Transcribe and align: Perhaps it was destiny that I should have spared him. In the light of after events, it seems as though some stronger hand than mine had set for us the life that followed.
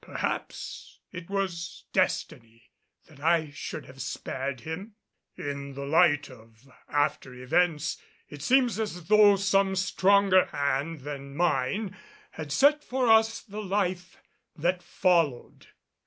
Perhaps 0.03 0.97
it 1.11 1.29
was 1.29 1.85
destiny 1.93 2.71
that 3.07 3.19
I 3.19 3.51
should 3.51 3.85
have 3.85 4.01
spared 4.01 4.61
him. 4.61 4.95
In 5.37 5.75
the 5.75 5.85
light 5.85 6.27
of 6.27 6.67
after 6.89 7.35
events, 7.35 8.01
it 8.27 8.41
seems 8.41 8.79
as 8.79 9.07
though 9.09 9.35
some 9.35 9.75
stronger 9.75 10.45
hand 10.45 11.01
than 11.01 11.35
mine 11.35 11.95
had 12.31 12.51
set 12.51 12.83
for 12.83 13.11
us 13.11 13.41
the 13.41 13.61
life 13.61 14.17
that 14.55 14.81
followed. 14.81 15.67